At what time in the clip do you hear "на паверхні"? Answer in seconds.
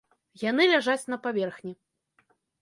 1.15-1.73